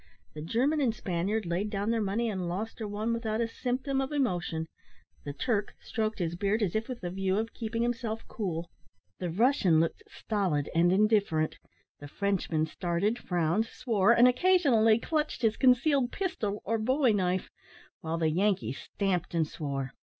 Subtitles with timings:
[0.33, 4.01] The German and Spaniard laid down their money, and lost or won without a symptom
[4.01, 4.67] of emotion;
[5.25, 8.71] the Turk stroked his beard as if with the view of keeping himself cool;
[9.19, 11.59] the Russian looked stolid and indifferent;
[11.99, 17.51] the Frenchman started, frowned, swore, and occasionally clutched his concealed pistol or bowie knife;
[17.99, 19.91] while the Yankee stamped and swore.